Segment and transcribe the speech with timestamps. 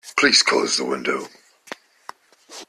[0.17, 1.27] Please close the window.